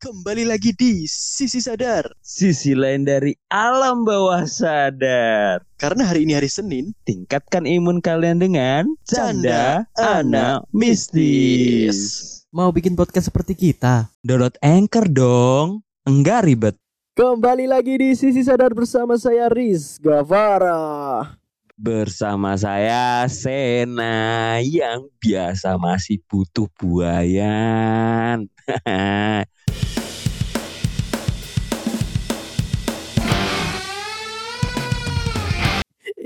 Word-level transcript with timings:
Kembali 0.00 0.48
lagi 0.48 0.72
di 0.72 1.04
Sisi 1.04 1.60
Sadar. 1.60 2.08
Sisi 2.24 2.72
lain 2.72 3.04
dari 3.04 3.36
alam 3.52 4.08
bawah 4.08 4.48
sadar. 4.48 5.60
Karena 5.76 6.08
hari 6.08 6.24
ini 6.24 6.32
hari 6.32 6.48
Senin, 6.48 6.96
Tingkatkan 7.04 7.68
imun 7.68 8.00
kalian 8.00 8.40
dengan 8.40 8.88
Canda 9.04 9.84
canda 9.92 10.24
anak 10.24 10.64
mistis. 10.72 12.00
Mau 12.48 12.72
bikin 12.72 12.96
podcast 12.96 13.28
seperti 13.28 13.52
kita? 13.52 14.08
Download 14.24 14.56
Anchor 14.64 15.04
dong. 15.04 15.84
Enggak 16.08 16.48
ribet. 16.48 16.80
Kembali 17.12 17.68
lagi 17.68 18.00
di 18.00 18.16
Sisi 18.16 18.40
Sadar 18.40 18.72
bersama 18.72 19.20
saya 19.20 19.52
Riz 19.52 20.00
Gavara. 20.00 21.28
Bersama 21.76 22.56
saya 22.56 23.28
Sena 23.28 24.56
yang 24.64 25.12
biasa 25.20 25.76
masih 25.76 26.24
butuh 26.24 26.72
buayan. 26.80 28.48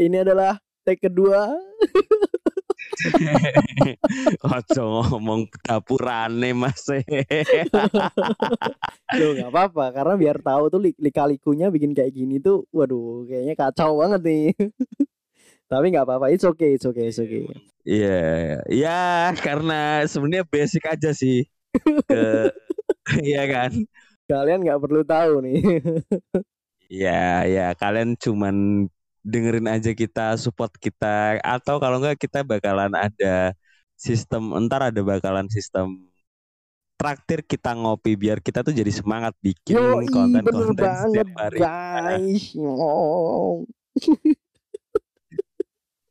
Ini 0.04 0.20
adalah 0.20 0.60
take 0.84 1.08
kedua. 1.08 1.48
Ojo 4.44 4.84
ngomong 5.08 5.48
dapurane 5.64 6.52
mas 6.52 6.84
Loh 9.18 9.30
nggak 9.32 9.48
apa-apa 9.48 9.84
karena 9.96 10.14
biar 10.20 10.36
tahu 10.44 10.64
tuh 10.68 10.80
li- 10.84 10.98
lika-likunya 11.00 11.72
bikin 11.72 11.96
kayak 11.96 12.12
gini 12.12 12.36
tuh 12.36 12.68
waduh 12.68 13.24
kayaknya 13.24 13.54
kacau 13.56 14.04
banget 14.04 14.20
nih. 14.28 14.44
Tapi 15.72 15.84
nggak 15.88 16.04
apa-apa, 16.04 16.28
it's 16.28 16.44
okay, 16.44 16.76
it's 16.76 16.84
okay, 16.84 17.08
it's 17.08 17.16
okay. 17.16 17.48
Iya, 17.88 18.60
ya 18.68 19.32
karena 19.40 20.04
sebenarnya 20.04 20.44
basic 20.44 20.84
aja 20.84 21.16
sih. 21.16 21.48
Ke 22.04 22.52
Iya 23.24 23.42
kan? 23.48 23.70
Kalian 24.28 24.60
nggak 24.64 24.80
perlu 24.80 25.00
tahu 25.04 25.32
nih. 25.44 25.60
Ya, 26.92 27.48
ya 27.48 27.72
kalian 27.80 28.16
cuman 28.20 28.86
dengerin 29.24 29.66
aja 29.66 29.90
kita, 29.96 30.36
support 30.36 30.70
kita 30.76 31.40
atau 31.40 31.80
kalau 31.80 31.96
enggak 31.98 32.20
kita 32.20 32.44
bakalan 32.44 32.92
ada 32.92 33.56
sistem 33.96 34.52
entar 34.54 34.92
ada 34.92 35.00
bakalan 35.00 35.48
sistem 35.48 35.96
traktir 36.94 37.42
kita 37.42 37.74
ngopi 37.74 38.14
biar 38.14 38.38
kita 38.38 38.62
tuh 38.62 38.70
jadi 38.70 38.92
semangat 38.92 39.34
bikin 39.40 39.74
Yo, 39.74 39.98
konten-konten 40.08 40.76
banget 40.76 41.10
setiap 41.10 41.28
hari. 41.36 41.58
guys. 41.58 42.44
Oh. 42.60 43.64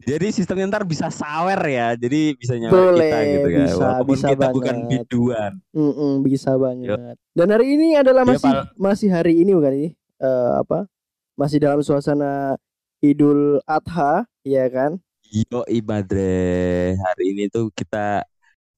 Jadi 0.03 0.36
sistemnya 0.36 0.67
ntar 0.67 0.84
bisa 0.84 1.08
sawer 1.08 1.56
ya. 1.64 1.95
Jadi 1.95 2.36
bisa 2.36 2.59
nyampe 2.59 2.75
Boleh, 2.75 3.08
kita 3.08 3.19
gitu 3.23 3.47
ya. 3.47 3.59
bisa, 3.64 3.75
Walaupun 3.80 4.08
bisa 4.11 4.28
kita 4.28 4.47
bukan 4.52 4.75
banget. 4.75 4.89
biduan. 4.91 5.52
Mm-mm, 5.72 6.14
bisa 6.19 6.52
banget. 6.59 7.00
Dan 7.31 7.47
hari 7.47 7.66
ini 7.72 7.95
adalah 7.95 8.28
Ya, 8.28 8.36
masih 8.36 8.52
Pak. 8.52 8.66
masih 8.75 9.09
hari 9.09 9.34
ini 9.39 9.52
bukan 9.56 9.72
sih? 9.72 9.91
Eh, 10.19 10.52
apa? 10.59 10.91
Masih 11.39 11.58
dalam 11.64 11.80
suasana 11.80 12.59
Idul 13.04 13.59
Adha, 13.68 14.23
ya 14.48 14.64
kan? 14.72 14.96
Yo 15.28 15.68
ibadre 15.68 16.96
hari 16.96 17.36
ini 17.36 17.52
tuh 17.52 17.68
kita 17.76 18.23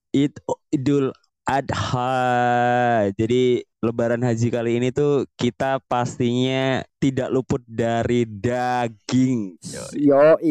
Id 0.10 0.42
Idul 0.74 1.14
Adha. 1.46 3.06
Jadi 3.14 3.62
Lebaran 3.86 4.26
Haji 4.26 4.50
kali 4.50 4.82
ini 4.82 4.90
tuh 4.90 5.30
kita 5.38 5.78
pastinya 5.86 6.82
tidak 6.98 7.30
luput 7.30 7.62
dari 7.70 8.26
daging. 8.26 9.62
Yo, 9.94 10.42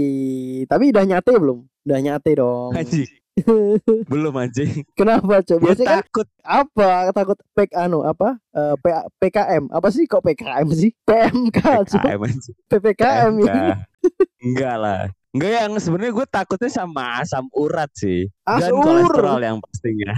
Tapi 0.71 0.85
udah 0.95 1.03
nyate 1.11 1.35
belum? 1.35 1.67
Udah 1.67 1.99
nyate 1.99 2.31
dong. 2.39 2.79
Haji 2.79 3.24
belum 4.13 4.35
anjing. 4.39 4.87
Kenapa, 4.95 5.43
Cok? 5.43 5.59
Gue 5.59 5.75
Biasanya 5.75 5.89
kan 5.91 5.99
takut 6.07 6.29
apa? 6.47 6.91
Takut 7.11 7.39
pek 7.51 7.71
anu 7.75 8.07
apa? 8.07 8.39
Eh, 8.55 8.75
P- 8.79 9.07
PKM. 9.19 9.75
Apa 9.75 9.89
sih 9.91 10.07
kok 10.07 10.23
PKM 10.23 10.69
sih? 10.71 10.95
PMK. 11.03 11.59
PKM 11.91 12.21
anjing. 12.23 12.57
PPKM 12.71 13.33
ya. 13.43 13.83
Enggak 14.39 14.77
lah. 14.79 15.01
Enggak 15.35 15.51
yang 15.51 15.73
sebenarnya 15.83 16.13
gue 16.15 16.27
takutnya 16.31 16.71
sama 16.71 17.19
asam 17.19 17.51
urat 17.51 17.91
sih 17.99 18.31
dan 18.47 18.71
Asur. 18.71 18.87
kolesterol 18.87 19.41
yang 19.43 19.59
pastinya. 19.59 20.15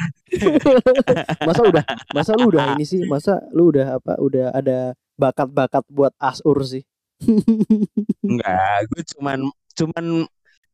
Masa 1.49 1.63
udah 1.65 1.85
masa 2.13 2.31
lu 2.37 2.53
udah 2.53 2.77
ini 2.77 2.85
sih? 2.85 3.01
Masa 3.09 3.41
lu 3.57 3.73
udah 3.73 3.97
apa? 3.97 4.21
Udah 4.21 4.53
ada 4.53 4.93
bakat-bakat 5.17 5.89
buat 5.89 6.13
asur 6.21 6.61
sih? 6.69 6.85
Enggak, 8.29 8.93
gue 8.93 9.03
cuman 9.17 9.49
cuman 9.73 10.05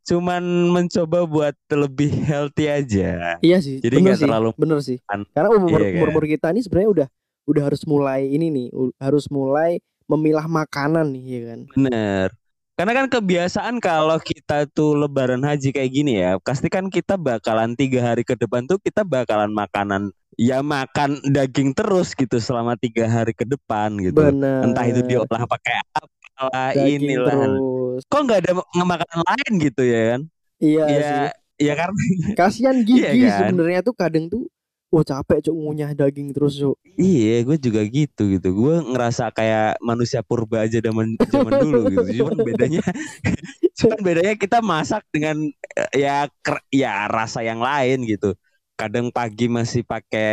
cuman 0.02 0.42
mencoba 0.70 1.24
buat 1.24 1.54
lebih 1.70 2.10
healthy 2.26 2.66
aja. 2.66 3.38
Iya 3.38 3.58
sih. 3.62 3.78
Jadi 3.78 4.02
nggak 4.02 4.22
terlalu 4.22 4.50
bener 4.58 4.78
sih. 4.82 4.98
Karena 5.06 5.48
umur 5.50 5.78
Iya 5.78 6.02
kan? 6.02 6.10
umur, 6.12 6.24
kita 6.26 6.46
ini 6.50 6.60
sebenarnya 6.62 6.90
udah 6.90 7.08
udah 7.42 7.62
harus 7.66 7.82
mulai 7.86 8.30
ini 8.30 8.46
nih, 8.50 8.66
harus 9.02 9.26
mulai 9.26 9.82
memilah 10.06 10.46
makanan 10.46 11.10
nih, 11.10 11.24
ya 11.26 11.40
kan. 11.48 11.60
Bener. 11.74 12.28
Karena 12.72 12.92
kan 13.04 13.06
kebiasaan 13.12 13.74
kalau 13.84 14.16
kita 14.18 14.64
tuh 14.72 14.96
lebaran 14.96 15.44
haji 15.44 15.70
kayak 15.76 15.90
gini 15.92 16.19
ya, 16.19 16.40
pasti 16.40 16.66
kan 16.72 16.88
kita 16.88 17.20
bakalan 17.20 17.76
tiga 17.76 18.00
hari 18.00 18.24
ke 18.24 18.34
depan 18.34 18.64
tuh 18.64 18.80
kita 18.80 19.04
bakalan 19.04 19.52
makanan 19.52 20.10
ya 20.40 20.64
makan 20.64 21.20
daging 21.28 21.76
terus 21.76 22.16
gitu 22.16 22.40
selama 22.40 22.72
tiga 22.80 23.04
hari 23.04 23.36
ke 23.36 23.44
depan 23.44 23.92
gitu. 24.00 24.16
Bener. 24.16 24.64
Entah 24.64 24.88
itu 24.88 25.04
diolah 25.04 25.44
pakai 25.44 25.84
apa 25.92 26.08
lah 26.50 26.69
Daging 26.75 26.97
inilah. 27.04 27.22
terus. 27.26 28.03
Kok 28.10 28.20
nggak 28.26 28.38
ada 28.44 28.53
makanan 28.92 29.20
lain 29.28 29.53
gitu 29.64 29.82
ya 29.86 30.00
kan? 30.16 30.20
Iya 30.62 30.82
ya, 30.94 31.03
sih. 31.08 31.22
ya 31.66 31.72
karena 31.80 31.98
Kasihan 32.38 32.76
gigi 32.88 33.19
Iya 33.19 33.28
kan? 33.28 33.32
sebenarnya 33.38 33.80
tuh 33.86 33.94
kadang 34.03 34.25
tuh 34.32 34.42
Oh 34.92 35.00
capek 35.10 35.38
cuk 35.44 35.56
ngunyah 35.56 35.91
daging 35.97 36.28
terus 36.36 36.54
cuk 36.60 36.76
Iya, 37.00 37.31
gue 37.48 37.56
juga 37.66 37.81
gitu 37.97 38.20
gitu. 38.34 38.47
Gue 38.60 38.75
ngerasa 38.91 39.25
kayak 39.36 39.81
manusia 39.88 40.20
purba 40.28 40.56
aja 40.69 40.76
zaman 40.86 41.08
zaman 41.34 41.54
dulu 41.62 41.78
gitu. 41.88 42.04
Cuman 42.20 42.38
bedanya, 42.47 42.81
cuman 43.81 43.98
bedanya 44.06 44.34
kita 44.44 44.58
masak 44.72 45.02
dengan 45.14 45.36
eh, 45.78 45.91
ya 46.04 46.28
ker- 46.44 46.66
ya 46.72 47.08
rasa 47.08 47.41
yang 47.48 47.60
lain 47.64 48.04
gitu. 48.10 48.36
Kadang 48.78 49.08
pagi 49.16 49.47
masih 49.58 49.82
pakai 49.86 50.26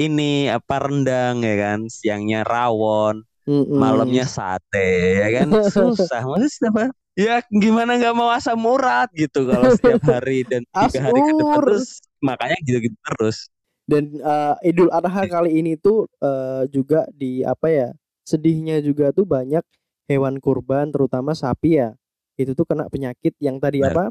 ini 0.00 0.48
apa 0.56 0.74
rendang 0.84 1.36
ya 1.48 1.54
kan, 1.62 1.80
siangnya 1.98 2.38
rawon, 2.48 3.16
Mm-mm. 3.50 3.74
malamnya 3.74 4.22
sate 4.22 4.86
ya 5.18 5.28
kan. 5.42 5.48
Susah, 5.74 6.22
setiap 6.46 6.74
hari- 6.78 6.94
Ya 7.18 7.42
gimana 7.50 7.98
nggak 7.98 8.14
mau 8.14 8.30
asam 8.30 8.62
urat 8.62 9.10
gitu 9.12 9.42
kalau 9.44 9.74
setiap 9.74 9.98
hari 10.06 10.46
dan 10.46 10.62
tiga 10.62 10.98
hari 11.02 11.18
ke 11.18 11.32
depan 11.34 11.56
terus 11.58 11.84
makanya 12.22 12.56
gitu-gitu 12.62 12.94
terus. 13.12 13.50
Dan 13.82 14.14
eh, 14.14 14.70
Idul 14.70 14.88
Adha 14.88 15.26
kali 15.26 15.58
ini 15.58 15.74
tuh 15.74 16.06
eh, 16.22 16.70
juga 16.70 17.10
di 17.10 17.42
apa 17.42 17.66
ya 17.66 17.88
Sedihnya 18.22 18.78
juga 18.78 19.10
tuh 19.10 19.26
banyak 19.26 19.66
hewan 20.06 20.38
kurban 20.38 20.94
terutama 20.94 21.34
sapi 21.34 21.82
ya 21.82 21.98
Itu 22.38 22.54
tuh 22.54 22.62
kena 22.62 22.86
penyakit 22.86 23.34
yang 23.36 23.58
tadi 23.58 23.82
Benar. 23.82 23.90
apa 23.90 24.04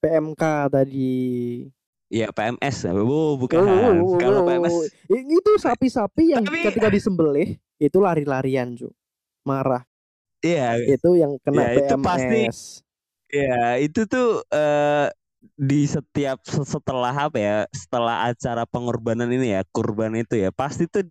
PMK 0.00 0.42
tadi 0.72 1.20
Ya 2.08 2.32
PMS, 2.32 2.88
oh, 2.88 3.36
bukan. 3.36 3.60
Oh, 3.60 4.16
Kalau 4.16 4.48
PMS 4.48 4.96
itu 5.12 5.52
sapi-sapi 5.60 6.32
yang 6.32 6.40
Tapi- 6.40 6.64
ketika 6.64 6.88
disembelih 6.88 7.60
itu 7.86 7.98
lari-larian 8.06 8.68
cu 8.78 8.88
marah 9.48 9.82
Iya, 10.44 10.64
itu 10.92 11.08
yang 11.20 11.32
kena 11.44 11.62
Ya, 11.62 11.68
itu 11.78 11.94
PMS 11.96 12.02
pasti. 12.06 12.36
ya 13.32 13.76
itu 13.84 14.00
tuh 14.12 14.24
eh, 14.54 15.06
di 15.68 15.76
setiap 15.94 16.38
se- 16.46 16.66
setelah 16.74 17.12
apa 17.26 17.38
ya, 17.38 17.54
setelah 17.82 18.16
acara 18.30 18.62
pengorbanan 18.72 19.28
ini 19.36 19.46
ya, 19.56 19.60
kurban 19.74 20.12
itu 20.20 20.34
ya, 20.44 20.48
pasti 20.60 20.82
tuh 20.94 21.04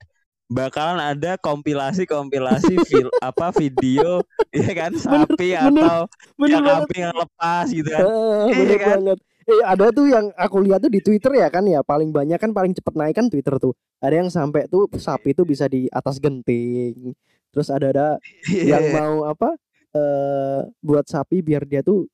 bakalan 0.57 0.99
ada 1.11 1.29
kompilasi-kompilasi 1.45 2.73
fil 2.87 3.09
apa 3.23 3.51
video 3.55 4.23
ya 4.55 4.69
kan 4.79 4.91
sapi 5.05 5.55
bener, 5.63 5.89
atau 5.91 6.07
bener 6.39 6.61
yang 6.61 6.63
kambing 6.67 7.01
yang 7.07 7.15
lepas 7.17 7.65
gitu 7.75 7.89
kan. 7.91 8.07
Iya 8.51 8.55
bener 8.57 8.79
kan? 8.83 8.99
banget 9.03 9.17
eh 9.47 9.61
ada 9.63 9.95
tuh 9.95 10.11
yang 10.11 10.27
aku 10.35 10.59
lihat 10.59 10.83
tuh 10.83 10.91
di 10.91 10.99
Twitter 10.99 11.31
ya 11.39 11.47
kan 11.47 11.63
ya 11.63 11.79
paling 11.79 12.11
banyak 12.11 12.35
kan 12.35 12.51
paling 12.51 12.75
cepet 12.75 12.93
naik 12.99 13.15
kan 13.15 13.31
Twitter 13.31 13.55
tuh. 13.57 13.73
Ada 14.03 14.21
yang 14.25 14.29
sampai 14.29 14.67
tuh 14.67 14.91
sapi 14.99 15.31
tuh 15.31 15.47
bisa 15.47 15.71
di 15.71 15.87
atas 15.87 16.19
genting. 16.19 17.15
Terus 17.55 17.67
ada 17.71 17.87
ada 17.95 18.07
yang 18.51 18.83
Iya. 18.83 18.93
mau 18.93 19.23
apa 19.23 19.55
eh 19.95 20.61
buat 20.83 21.07
sapi 21.07 21.39
biar 21.39 21.63
dia 21.63 21.79
tuh 21.79 22.05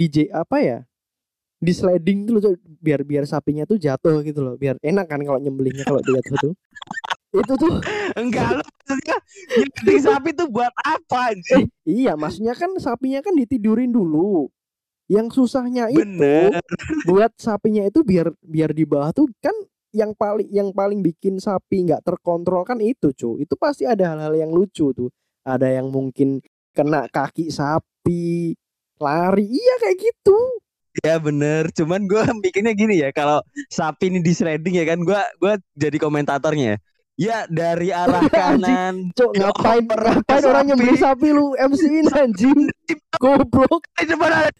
DJ 0.00 0.32
apa 0.32 0.64
ya 0.64 0.78
di 1.58 1.74
sliding 1.74 2.24
tuh 2.24 2.32
loh, 2.38 2.54
biar 2.80 3.02
biar 3.02 3.26
sapinya 3.28 3.66
tuh 3.68 3.76
jatuh 3.76 4.22
gitu 4.22 4.40
loh 4.40 4.54
biar 4.54 4.78
enak 4.80 5.06
kan 5.10 5.20
kalau 5.20 5.38
nyembelihnya 5.42 5.84
kalau 5.84 6.00
dia 6.00 6.18
jatuh 6.24 6.36
tuh. 6.50 6.54
Itu 7.28 7.54
tuh. 7.60 7.84
Enggak 8.16 8.56
lu 8.56 8.64
maksudnya 8.64 9.16
sapi 10.00 10.30
tuh 10.32 10.48
buat 10.48 10.72
apa 10.80 11.36
anjing? 11.36 11.68
iya 11.84 12.16
maksudnya 12.16 12.56
kan 12.56 12.72
sapinya 12.80 13.20
kan 13.20 13.36
ditidurin 13.36 13.92
dulu 13.92 14.48
yang 15.08 15.32
susahnya 15.32 15.88
itu 15.88 16.04
Bener. 16.04 16.60
buat 17.08 17.32
sapinya 17.40 17.82
itu 17.88 18.04
biar 18.04 18.28
biar 18.44 18.70
di 18.76 18.84
bawah 18.84 19.10
tuh 19.10 19.26
kan 19.40 19.56
yang 19.96 20.12
paling 20.12 20.48
yang 20.52 20.68
paling 20.70 21.00
bikin 21.00 21.40
sapi 21.40 21.88
nggak 21.88 22.04
terkontrol 22.04 22.60
kan 22.62 22.76
itu 22.78 23.10
cu 23.16 23.40
itu 23.40 23.56
pasti 23.56 23.88
ada 23.88 24.12
hal-hal 24.12 24.36
yang 24.36 24.52
lucu 24.52 24.92
tuh 24.92 25.08
ada 25.48 25.64
yang 25.72 25.88
mungkin 25.88 26.44
kena 26.76 27.08
kaki 27.08 27.48
sapi 27.48 28.52
lari 29.00 29.48
iya 29.48 29.74
kayak 29.80 29.96
gitu 29.96 30.38
Ya 30.98 31.14
bener, 31.22 31.70
cuman 31.78 32.10
gue 32.10 32.18
bikinnya 32.42 32.74
gini 32.74 32.98
ya, 32.98 33.14
kalau 33.14 33.38
sapi 33.70 34.10
ini 34.10 34.18
di 34.18 34.34
shredding 34.34 34.82
ya 34.82 34.84
kan, 34.88 34.98
gue 35.06 35.20
gua 35.38 35.54
jadi 35.78 35.94
komentatornya. 35.94 36.74
Ya 37.18 37.50
dari 37.50 37.90
arah 37.90 38.22
kanan. 38.30 39.10
Cok 39.18 39.34
ngapain 39.34 39.82
ngapain 39.90 40.42
orang 40.46 40.62
sapi. 40.62 40.70
nyembeli 40.70 40.94
sapi 40.94 41.28
lu 41.34 41.50
MC-in 41.58 42.06
anjing. 42.14 42.70
Goblok. 43.18 43.82
Depan 43.98 44.30
ada 44.30 44.54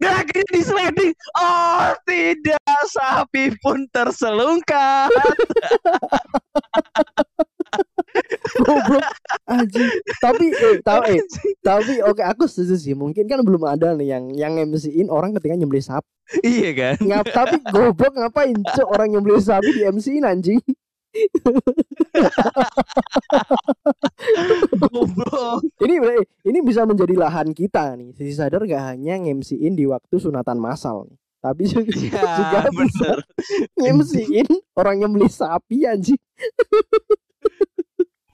dan 0.00 0.24
akhirnya 0.24 0.48
di 0.56 0.62
sliding. 0.64 1.12
Oh 1.36 1.92
tidak, 2.08 2.64
sapi 2.88 3.52
pun 3.60 3.84
terselungkat. 3.92 5.12
Goblok 8.64 9.04
anjing. 9.44 9.92
Tapi 10.16 10.44
eh, 10.56 10.80
tahu 10.80 11.02
eh 11.12 11.20
tapi 11.60 12.00
oke 12.00 12.24
aku 12.24 12.48
setuju 12.48 12.80
sih. 12.80 12.96
Mungkin 12.96 13.28
kan 13.28 13.44
belum 13.44 13.68
ada 13.68 13.92
nih 13.92 14.16
yang 14.16 14.24
yang 14.32 14.56
MC-in 14.64 15.12
orang 15.12 15.36
ketika 15.36 15.60
nyembeli 15.60 15.84
sapi. 15.84 16.08
iya 16.40 16.72
kan? 16.72 16.96
Ngap 17.04 17.26
tapi 17.36 17.60
goblok 17.68 18.16
ngapain 18.16 18.56
cok 18.56 18.88
orang 18.88 19.12
nyembeli 19.12 19.36
sapi 19.44 19.76
di 19.76 19.84
MC-in 19.84 20.24
anjing. 20.24 20.64
Goblok. 24.80 25.60
Ini 25.82 25.94
ini 26.46 26.58
bisa 26.62 26.84
menjadi 26.86 27.14
lahan 27.16 27.50
kita 27.50 27.94
nih. 27.96 28.14
Sisi 28.14 28.34
sadar 28.36 28.64
gak 28.64 28.94
hanya 28.94 29.18
nge-MC-in 29.18 29.74
di 29.74 29.84
waktu 29.86 30.16
sunatan 30.16 30.58
massal 30.58 31.06
nih. 31.08 31.18
Tapi 31.40 31.62
juga, 31.64 31.88
juga 32.04 32.20
Ya 32.20 32.68
bisa 32.68 33.08
bener. 33.16 33.18
nge-MC-in 33.80 34.48
orang 34.76 34.96
nyembeli 35.00 35.28
sapi 35.28 35.88
anjing. 35.88 36.20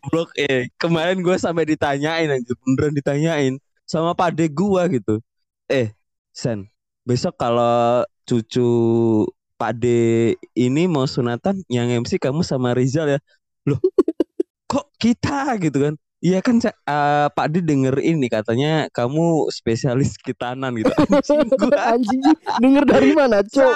Goblok 0.03 0.31
eh. 0.39 0.71
Kemarin 0.79 1.23
gue 1.23 1.37
sampai 1.39 1.67
ditanyain 1.67 2.31
aja, 2.31 2.53
beneran 2.63 2.95
ditanyain 2.95 3.55
sama 3.87 4.15
pade 4.19 4.51
gua 4.51 4.91
gitu. 4.91 5.23
Eh, 5.67 5.95
Sen, 6.35 6.67
besok 7.03 7.39
kalau 7.39 8.03
cucu 8.27 8.67
pade 9.57 10.37
ini 10.53 10.85
mau 10.87 11.09
sunatan 11.09 11.65
yang 11.73 11.89
MC 12.05 12.21
kamu 12.21 12.45
sama 12.45 12.77
Rizal 12.77 13.17
ya. 13.17 13.21
Loh, 13.67 13.81
kok 14.71 14.93
kita 15.01 15.57
gitu 15.59 15.91
kan? 15.91 15.95
Iya 16.25 16.41
kan 16.41 16.57
eh, 16.65 17.29
Pak 17.29 17.47
D 17.53 17.61
denger 17.61 18.01
ini 18.01 18.27
katanya 18.33 18.89
kamu 18.89 19.53
spesialis 19.53 20.17
kitanan 20.17 20.73
gitu. 20.77 20.89
Anjing 21.13 21.41
gua 21.61 21.79
anjing 21.93 22.23
denger 22.61 22.85
dari 22.89 23.11
mana 23.13 23.45
cok? 23.45 23.75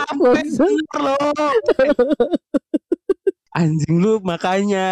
Anjing 3.52 3.96
lu 4.00 4.24
makanya 4.24 4.88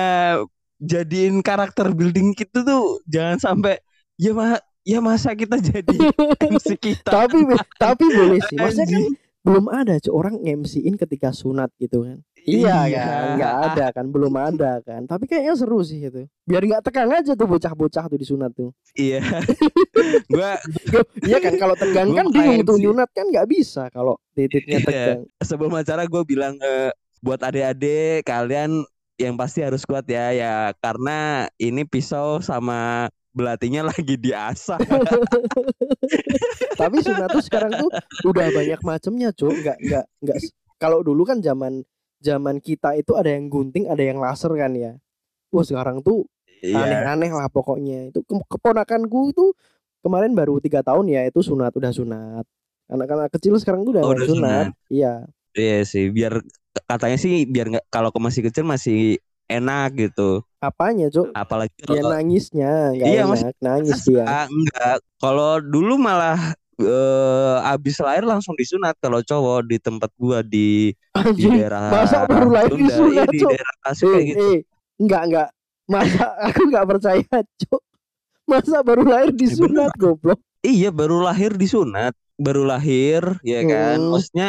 jadiin 0.79 1.41
karakter 1.43 1.91
building 1.91 2.37
gitu 2.39 2.63
tuh 2.63 3.03
jangan 3.11 3.41
sampai 3.43 3.83
ya 4.15 4.31
ma 4.31 4.61
ya 4.87 5.03
masa 5.03 5.35
kita 5.35 5.59
jadi 5.59 5.97
MC 6.53 6.79
kita. 6.79 7.11
tapi 7.11 7.43
tapi 7.81 8.05
boleh 8.07 8.41
sih. 8.47 8.57
Maksudnya 8.57 8.87
kan. 8.87 9.28
Belum 9.49 9.65
ada 9.67 9.97
cok 9.97 10.13
orang 10.13 10.35
nge-MC-in 10.39 10.95
ketika 10.95 11.33
sunat 11.33 11.73
gitu 11.81 12.05
kan. 12.05 12.21
Iya 12.45 12.77
kan, 12.87 13.25
nggak 13.37 13.55
ada 13.73 13.87
kan, 13.93 14.05
belum 14.09 14.33
ada 14.33 14.73
kan. 14.81 15.05
Tapi 15.05 15.25
kayaknya 15.25 15.57
seru 15.57 15.81
sih 15.81 16.01
itu. 16.03 16.29
Biar 16.45 16.61
nggak 16.61 16.85
tegang 16.85 17.09
aja 17.09 17.33
tuh 17.33 17.45
bocah-bocah 17.45 18.05
tuh 18.07 18.17
di 18.17 18.25
sunat 18.25 18.53
tuh. 18.53 18.71
Iya. 18.93 19.25
gua 20.33 20.57
Iya 21.21 21.39
kan, 21.41 21.55
kalau 21.57 21.75
tegang 21.75 22.13
kan 22.13 22.29
bingung 22.29 22.65
tuh 22.65 22.77
sih. 22.77 22.85
nyunat 22.85 23.09
kan 23.13 23.27
nggak 23.27 23.49
bisa 23.49 23.89
kalau 23.89 24.21
titiknya 24.33 24.79
Iya. 24.79 24.87
tegang. 24.87 25.21
sebelum 25.41 25.73
acara 25.73 26.05
gue 26.05 26.23
bilang 26.25 26.57
eh, 26.61 26.93
buat 27.19 27.41
adik-adik 27.41 28.25
kalian 28.25 28.85
yang 29.19 29.35
pasti 29.35 29.61
harus 29.61 29.83
kuat 29.83 30.07
ya 30.07 30.31
ya 30.31 30.53
karena 30.79 31.51
ini 31.59 31.83
pisau 31.83 32.39
sama 32.39 33.11
belatinya 33.31 33.89
lagi 33.89 34.17
diasah. 34.17 34.79
Tapi 36.81 36.97
sunat 37.03 37.29
tuh 37.31 37.45
sekarang 37.45 37.73
tuh 37.77 37.91
udah 38.25 38.47
banyak 38.51 38.81
macemnya, 38.83 39.31
Cuk. 39.33 39.53
Nggak 39.53 39.79
nggak 39.81 40.05
nggak 40.25 40.39
s- 40.39 40.55
kalau 40.77 41.03
dulu 41.03 41.27
kan 41.27 41.39
zaman 41.39 41.83
zaman 42.19 42.59
kita 42.59 42.95
itu 42.95 43.15
ada 43.15 43.31
yang 43.31 43.47
gunting, 43.47 43.87
ada 43.87 44.03
yang 44.03 44.19
laser 44.19 44.51
kan 44.55 44.75
ya. 44.75 44.93
Wah, 45.51 45.65
sekarang 45.65 46.03
tuh 46.03 46.27
Iya. 46.59 46.83
aneh-aneh 46.83 47.31
lah 47.31 47.47
pokoknya. 47.47 48.11
Itu 48.11 48.27
ke- 48.27 48.47
keponakanku 48.51 49.31
itu 49.31 49.55
kemarin 50.03 50.35
baru 50.35 50.59
tiga 50.59 50.83
tahun 50.83 51.07
ya 51.07 51.23
itu 51.27 51.41
sunat 51.41 51.71
udah 51.75 51.93
sunat. 51.95 52.45
Anak-anak 52.89 53.31
kecil 53.37 53.55
sekarang 53.61 53.87
tuh 53.87 53.95
udah, 53.95 54.03
Oh, 54.03 54.11
udah 54.11 54.27
sunat. 54.27 54.67
Iya. 54.91 55.27
Iya 55.55 55.79
sih, 55.83 56.11
biar 56.11 56.43
katanya 56.87 57.19
sih 57.19 57.47
biar 57.47 57.67
nggak 57.71 57.87
kalau 57.91 58.11
ke 58.15 58.19
masih 58.19 58.43
kecil 58.47 58.63
masih 58.63 59.19
enak 59.47 59.95
gitu. 59.97 60.43
Apanya, 60.59 61.07
Cuk? 61.07 61.31
Apalagi 61.33 61.71
Ya 61.81 62.03
kalau 62.03 62.11
nangisnya, 62.11 62.73
nggak 62.93 63.07
Iya, 63.09 63.23
Mas. 63.25 63.41
enak. 63.41 63.55
Nangis 63.61 63.99
dia. 64.03 64.25
Ah, 64.25 64.47
enggak. 64.47 64.97
Kalau 65.17 65.51
dulu 65.59 65.95
malah 65.97 66.39
eh 66.79 67.57
abis 67.69 67.99
lahir 67.99 68.23
langsung 68.23 68.55
disunat 68.55 68.95
kalau 68.97 69.19
cowok 69.19 69.67
di 69.67 69.77
tempat 69.77 70.15
gua 70.15 70.43
di 70.43 70.95
di 71.35 71.43
daerah 71.45 71.91
Masa 71.91 72.23
baru 72.25 72.51
lahir 72.51 72.71
Sunda. 72.71 72.83
disunat, 72.85 73.27
Iya, 73.27 73.35
di 73.35 73.41
daerah 73.41 73.75
Tasik 73.83 74.07
Eh, 74.09 74.23
gitu. 74.25 74.39
eh, 74.39 74.59
enggak 74.97 75.23
enggak. 75.27 75.49
Masa 75.89 76.25
aku 76.47 76.61
enggak 76.65 76.87
percaya, 76.89 77.37
Cuk. 77.61 77.83
Masa 78.45 78.77
baru 78.81 79.03
lahir 79.05 79.31
disunat 79.33 79.91
goblok. 79.95 80.39
Iya 80.61 80.91
baru 80.91 81.23
lahir 81.23 81.55
disunat, 81.55 82.15
baru 82.35 82.63
lahir 82.63 83.23
ya 83.43 83.63
kan. 83.63 83.99
Hmm. 83.99 84.11
Maksudnya 84.11 84.49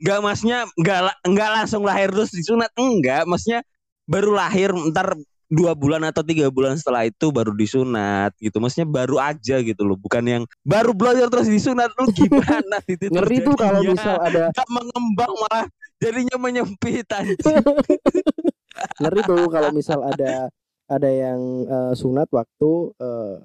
nggak 0.00 0.18
maksudnya 0.20 0.58
nggak 0.74 1.00
la- 1.02 1.20
nggak 1.22 1.50
langsung 1.52 1.82
lahir 1.84 2.08
terus 2.08 2.32
disunat 2.32 2.72
enggak, 2.74 3.24
maksudnya 3.24 3.60
baru 4.04 4.32
lahir 4.32 4.72
ntar 4.88 5.16
dua 5.50 5.74
bulan 5.74 6.06
atau 6.06 6.22
tiga 6.22 6.46
bulan 6.48 6.78
setelah 6.78 7.04
itu 7.10 7.34
baru 7.34 7.50
disunat 7.52 8.30
gitu. 8.38 8.62
Maksudnya 8.62 8.86
baru 8.86 9.18
aja 9.18 9.58
gitu 9.60 9.82
loh, 9.82 9.98
bukan 9.98 10.22
yang 10.22 10.42
baru 10.62 10.94
belajar 10.94 11.26
terus 11.26 11.50
disunat 11.50 11.90
lu 11.98 12.06
gimana 12.14 12.78
itu 12.86 13.10
Ngeri 13.10 13.42
tuh 13.42 13.58
kalau 13.58 13.82
terjadinya. 13.82 13.98
misal 13.98 14.16
ada 14.22 14.42
nggak 14.54 14.68
mengembang 14.70 15.32
malah 15.42 15.66
jadinya 15.98 16.36
menyempit 16.38 17.06
anjing. 17.10 17.36
ngeri 19.02 19.20
tuh 19.26 19.44
kalau 19.50 19.70
misal 19.74 20.00
ada 20.06 20.48
ada 20.90 21.10
yang 21.10 21.40
eh, 21.66 21.92
sunat 21.98 22.30
waktu 22.30 22.70
eh, 22.98 23.36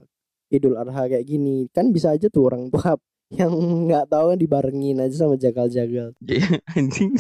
Idul 0.56 0.78
Adha 0.78 1.10
kayak 1.10 1.26
gini. 1.26 1.68
Kan 1.74 1.90
bisa 1.90 2.14
aja 2.14 2.30
tuh 2.30 2.54
orang 2.54 2.70
tua 2.70 2.96
yang 3.40 3.52
nggak 3.90 4.06
tahu 4.14 4.34
kan 4.34 4.40
dibarengin 4.40 5.02
aja 5.02 5.26
sama 5.26 5.36
jagal-jagal. 5.36 6.14
Iya, 6.22 6.62
anjing. 6.78 7.18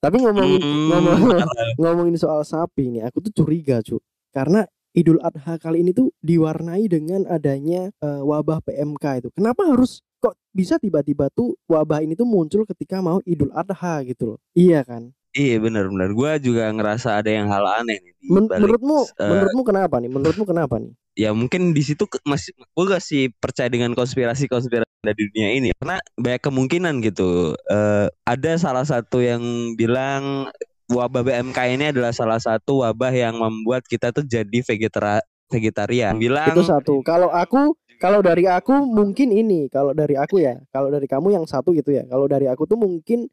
Tapi 0.00 0.16
ngomongin 0.16 0.60
Hmm, 0.64 0.88
ngomong, 0.88 1.18
ngomongin 1.80 2.16
soal 2.16 2.40
sapi 2.42 2.88
nih, 2.88 3.04
aku 3.04 3.20
tuh 3.20 3.44
curiga, 3.44 3.84
Cuk. 3.84 4.00
Karena 4.32 4.64
Idul 4.90 5.22
Adha 5.22 5.54
kali 5.60 5.86
ini 5.86 5.94
tuh 5.94 6.10
diwarnai 6.18 6.90
dengan 6.90 7.22
adanya 7.30 7.94
eh, 7.94 8.22
wabah 8.26 8.58
PMK 8.64 9.04
itu. 9.22 9.28
Kenapa 9.36 9.62
harus 9.70 10.02
kok 10.18 10.34
bisa 10.50 10.82
tiba-tiba 10.82 11.30
tuh 11.30 11.54
wabah 11.70 12.02
ini 12.02 12.18
tuh 12.18 12.26
muncul 12.26 12.66
ketika 12.66 12.98
mau 12.98 13.22
Idul 13.22 13.54
Adha 13.54 14.02
gitu 14.02 14.34
loh. 14.34 14.38
Iya 14.56 14.82
kan? 14.82 15.14
Iya 15.30 15.62
benar-benar. 15.62 16.10
Gua 16.10 16.42
juga 16.42 16.66
ngerasa 16.74 17.22
ada 17.22 17.30
yang 17.30 17.46
hal 17.54 17.62
aneh 17.62 18.02
nih. 18.02 18.12
Men- 18.26 18.50
menurutmu 18.50 18.98
eh, 19.14 19.28
menurutmu 19.30 19.62
kenapa 19.62 19.94
nih? 20.02 20.10
Menurutmu 20.10 20.44
kenapa 20.48 20.74
nih? 20.82 20.90
Ya 21.18 21.34
mungkin 21.34 21.74
di 21.74 21.82
situ 21.82 22.06
masih 22.22 22.54
gue 22.54 22.84
gak 22.86 23.02
sih 23.02 23.28
percaya 23.34 23.66
dengan 23.66 23.92
konspirasi 23.92 24.46
konspirasi 24.46 24.90
di 25.02 25.24
dunia 25.32 25.50
ini. 25.56 25.68
Karena 25.76 25.98
banyak 26.20 26.42
kemungkinan 26.42 26.94
gitu. 27.04 27.56
Eh, 27.56 28.06
ada 28.24 28.52
salah 28.60 28.84
satu 28.84 29.24
yang 29.24 29.42
bilang 29.74 30.48
wabah 30.90 31.22
BMK 31.22 31.58
ini 31.78 31.84
adalah 31.94 32.10
salah 32.10 32.42
satu 32.42 32.82
wabah 32.82 33.14
yang 33.14 33.38
membuat 33.38 33.86
kita 33.86 34.10
tuh 34.10 34.26
jadi 34.26 34.58
vegetara 34.60 35.22
vegetarian. 35.50 36.18
Bilang 36.18 36.52
Itu 36.54 36.66
satu. 36.66 37.00
Kalau 37.06 37.30
aku 37.30 37.74
kalau 38.00 38.24
dari 38.24 38.48
aku 38.48 38.72
mungkin 38.88 39.28
ini, 39.28 39.68
kalau 39.68 39.92
dari 39.92 40.16
aku 40.16 40.40
ya, 40.40 40.56
kalau 40.72 40.88
dari 40.88 41.04
kamu 41.04 41.36
yang 41.36 41.44
satu 41.44 41.76
gitu 41.76 41.92
ya. 41.92 42.08
Kalau 42.08 42.24
dari 42.24 42.48
aku 42.48 42.64
tuh 42.64 42.80
mungkin 42.80 43.28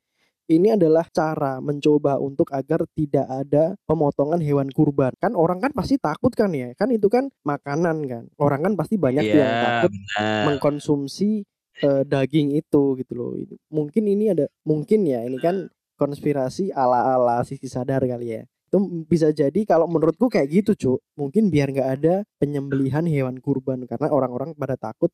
ini 0.47 0.73
adalah 0.73 1.03
cara 1.11 1.59
mencoba 1.59 2.17
untuk 2.17 2.47
agar 2.51 2.87
tidak 2.95 3.27
ada 3.27 3.75
pemotongan 3.83 4.39
hewan 4.39 4.71
kurban. 4.71 5.11
Kan 5.19 5.35
orang 5.35 5.59
kan 5.59 5.75
pasti 5.75 5.99
takut 5.99 6.31
kan 6.31 6.55
ya. 6.55 6.71
Kan 6.73 6.89
itu 6.89 7.11
kan 7.11 7.27
makanan 7.43 8.07
kan. 8.07 8.23
Orang 8.39 8.63
kan 8.63 8.73
pasti 8.73 8.95
banyak 8.95 9.27
tuh 9.27 9.39
yang 9.39 9.55
takut 9.61 9.91
benar. 9.91 10.43
mengkonsumsi 10.47 11.43
eh, 11.77 12.03
daging 12.03 12.55
itu 12.55 12.95
gitu 12.95 13.13
loh. 13.13 13.31
Ini- 13.35 13.59
Mungkin 13.69 14.03
ini 14.07 14.25
ada 14.31 14.47
mungkin 14.63 15.03
ya 15.03 15.21
ini 15.21 15.37
kan 15.37 15.67
konspirasi 15.99 16.71
ala-ala 16.71 17.43
sisi 17.43 17.67
sadar 17.67 18.01
kali 18.01 18.27
ya. 18.31 18.43
Itu 18.67 18.79
bisa 19.05 19.31
jadi 19.31 19.63
kalau 19.63 19.87
menurutku 19.87 20.27
kayak 20.27 20.47
gitu, 20.51 20.71
Cuk. 20.75 20.99
Mungkin 21.15 21.47
biar 21.47 21.71
nggak 21.71 21.89
ada 21.99 22.15
penyembelihan 22.37 23.03
hewan 23.03 23.39
kurban 23.39 23.83
karena 23.83 24.07
orang-orang 24.09 24.55
pada 24.55 24.75
takut 24.75 25.11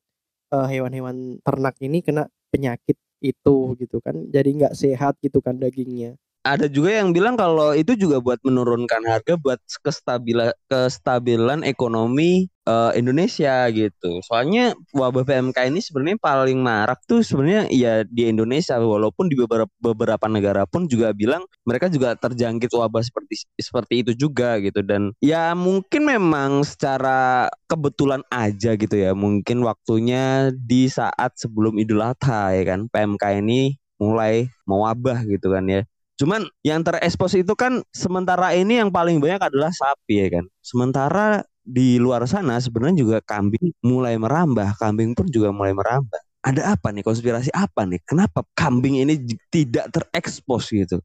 eh, 0.50 0.66
hewan-hewan 0.70 1.42
ternak 1.42 1.74
ini 1.80 2.00
kena 2.00 2.30
penyakit 2.48 2.94
itu 3.24 3.56
gitu 3.80 3.96
kan. 4.04 4.16
Jadi 4.34 4.48
nggak 4.60 4.74
sehat 4.76 5.14
gitu 5.24 5.38
kan 5.46 5.56
dagingnya. 5.62 6.16
Ada 6.44 6.68
juga 6.68 6.92
yang 7.00 7.16
bilang 7.16 7.40
kalau 7.40 7.72
itu 7.72 7.96
juga 7.96 8.20
buat 8.20 8.36
menurunkan 8.44 9.00
harga 9.08 9.40
buat 9.40 9.56
kestabilan 9.80 10.52
kestabilan 10.68 11.64
ekonomi 11.64 12.52
eh, 12.68 12.92
Indonesia 13.00 13.64
gitu. 13.72 14.20
Soalnya 14.28 14.76
wabah 14.92 15.24
PMK 15.24 15.72
ini 15.72 15.80
sebenarnya 15.80 16.20
paling 16.20 16.60
marak 16.60 17.00
tuh 17.08 17.24
sebenarnya 17.24 17.72
ya 17.72 18.04
di 18.04 18.28
Indonesia. 18.28 18.76
Walaupun 18.76 19.32
di 19.32 19.40
beberapa 19.40 19.72
beberapa 19.80 20.26
negara 20.28 20.68
pun 20.68 20.84
juga 20.84 21.16
bilang 21.16 21.48
mereka 21.64 21.88
juga 21.88 22.12
terjangkit 22.12 22.68
wabah 22.76 23.00
seperti 23.00 23.48
seperti 23.56 23.94
itu 24.04 24.12
juga 24.28 24.60
gitu. 24.60 24.84
Dan 24.84 25.16
ya 25.24 25.56
mungkin 25.56 26.04
memang 26.04 26.60
secara 26.68 27.48
kebetulan 27.64 28.20
aja 28.28 28.76
gitu 28.76 28.96
ya. 29.00 29.16
Mungkin 29.16 29.64
waktunya 29.64 30.52
di 30.52 30.92
saat 30.92 31.40
sebelum 31.40 31.80
Idul 31.80 32.04
Adha 32.04 32.52
ya 32.52 32.62
kan 32.68 32.84
PMK 32.92 33.40
ini 33.40 33.80
mulai 33.96 34.52
mewabah 34.68 35.24
gitu 35.24 35.54
kan 35.54 35.64
ya 35.70 35.82
Cuman 36.14 36.46
yang 36.62 36.86
terekspos 36.86 37.34
itu 37.34 37.52
kan 37.58 37.82
sementara 37.90 38.54
ini 38.54 38.78
yang 38.78 38.90
paling 38.94 39.18
banyak 39.18 39.50
adalah 39.50 39.74
sapi 39.74 40.14
ya 40.22 40.28
kan. 40.38 40.44
Sementara 40.62 41.42
di 41.64 41.98
luar 41.98 42.22
sana 42.30 42.60
sebenarnya 42.62 43.02
juga 43.02 43.18
kambing 43.24 43.74
mulai 43.82 44.14
merambah, 44.20 44.78
kambing 44.78 45.16
pun 45.16 45.26
juga 45.26 45.50
mulai 45.50 45.74
merambah. 45.74 46.20
Ada 46.44 46.76
apa 46.76 46.92
nih 46.92 47.02
konspirasi 47.02 47.50
apa 47.56 47.88
nih? 47.88 47.98
Kenapa 48.04 48.44
kambing 48.54 49.00
ini 49.00 49.16
tidak 49.50 49.90
terekspos 49.90 50.70
gitu? 50.70 51.00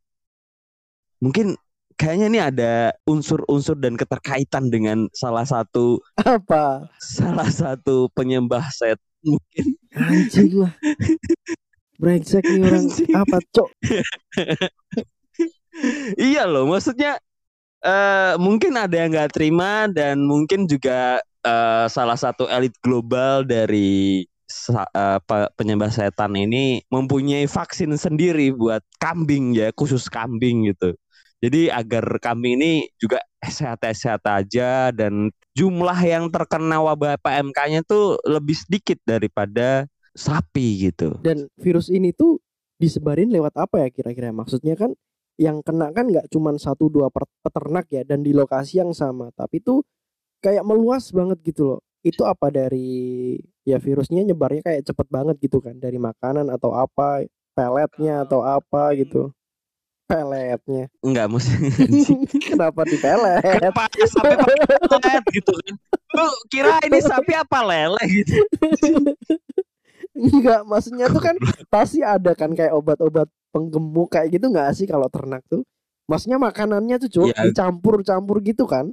Mungkin 1.23 1.55
kayaknya 1.99 2.25
ini 2.31 2.39
ada 2.39 2.71
unsur-unsur 3.03 3.75
dan 3.75 3.99
keterkaitan 3.99 4.71
dengan 4.71 5.11
salah 5.11 5.43
satu 5.43 5.99
Apa? 6.15 6.87
salah 7.03 7.51
satu 7.51 8.07
penyembah 8.15 8.63
set 8.71 8.95
mungkin 9.19 9.75
Anjing 9.91 10.63
lah. 10.63 10.71
Brengsek 11.99 12.47
nih 12.47 12.63
orang. 12.63 12.87
Apa, 13.11 13.37
Cok? 13.51 13.69
iya 16.31 16.43
loh 16.47 16.67
maksudnya 16.67 17.19
eh 17.79 18.33
mungkin 18.39 18.75
ada 18.75 18.91
yang 18.91 19.15
nggak 19.15 19.31
terima 19.35 19.87
dan 19.91 20.23
mungkin 20.23 20.67
juga 20.67 21.19
eh, 21.43 21.85
salah 21.91 22.15
satu 22.15 22.47
elit 22.47 22.75
global 22.79 23.43
dari 23.43 24.23
pe- 25.27 25.51
penyembah 25.53 25.93
setan 25.93 26.33
ini 26.33 26.81
mempunyai 26.89 27.45
vaksin 27.45 27.93
sendiri 27.95 28.49
buat 28.55 28.81
kambing 28.97 29.53
ya 29.53 29.69
khusus 29.75 30.09
kambing 30.09 30.71
gitu. 30.71 30.95
Jadi 31.39 31.71
agar 31.71 32.03
kambing 32.19 32.59
ini 32.59 32.71
juga 32.99 33.23
sehat-sehat 33.39 34.19
aja 34.27 34.91
dan 34.91 35.31
jumlah 35.55 35.95
yang 36.03 36.27
terkena 36.27 36.83
wabah 36.83 37.15
PMK-nya 37.23 37.87
tuh 37.87 38.19
lebih 38.27 38.59
sedikit 38.59 38.99
daripada 39.07 39.87
sapi 40.15 40.89
gitu 40.89 41.17
Dan 41.21 41.49
virus 41.59 41.89
ini 41.89 42.13
tuh 42.13 42.39
disebarin 42.79 43.27
lewat 43.29 43.53
apa 43.59 43.83
ya 43.83 43.87
kira-kira? 43.91 44.31
Maksudnya 44.31 44.79
kan 44.79 44.95
yang 45.39 45.63
kena 45.63 45.91
kan 45.95 46.07
nggak 46.07 46.27
cuman 46.31 46.59
satu 46.59 46.91
dua 46.91 47.07
peternak 47.43 47.87
ya 47.91 48.03
dan 48.03 48.23
di 48.23 48.31
lokasi 48.35 48.79
yang 48.83 48.91
sama, 48.95 49.31
tapi 49.35 49.59
tuh 49.59 49.83
kayak 50.43 50.63
meluas 50.63 51.11
banget 51.11 51.39
gitu 51.43 51.75
loh. 51.75 51.79
Itu 52.03 52.23
apa 52.23 52.47
dari 52.47 53.35
ya 53.67 53.75
virusnya 53.79 54.23
nyebarnya 54.23 54.63
kayak 54.63 54.87
cepet 54.87 55.07
banget 55.11 55.35
gitu 55.43 55.59
kan 55.59 55.75
dari 55.75 55.99
makanan 55.99 56.47
atau 56.47 56.71
apa, 56.75 57.27
peletnya 57.51 58.23
atau 58.23 58.43
apa 58.43 58.95
gitu. 58.95 59.31
Peletnya. 60.09 60.89
enggak 61.05 61.29
mesti 61.29 61.53
Kenapa 62.49 62.81
di 62.81 62.97
pelet? 62.97 63.45
kenapa 63.45 63.85
sapi 63.93 64.33
pakai 64.41 64.57
pelet 64.89 65.23
gitu 65.37 65.53
kan 65.53 65.75
lu 66.17 66.25
kira 66.49 66.81
ini 66.89 66.97
sapi 67.05 67.37
apa 67.37 67.61
lele 67.61 68.01
gitu 68.09 68.41
Enggak, 70.19 70.61
maksudnya 70.67 71.07
tuh 71.07 71.23
kan 71.23 71.35
pasti 71.71 72.03
ada 72.03 72.35
kan 72.35 72.51
kayak 72.51 72.75
obat-obat 72.75 73.31
penggemuk 73.55 74.11
kayak 74.11 74.35
gitu 74.35 74.51
nggak 74.51 74.75
sih 74.75 74.85
kalau 74.85 75.07
ternak 75.07 75.41
tuh? 75.47 75.63
Maksudnya 76.11 76.41
makanannya 76.41 76.97
tuh 77.05 77.09
cuk 77.09 77.27
Ya. 77.31 77.47
dicampur-campur 77.47 78.41
gitu 78.43 78.67
kan? 78.67 78.91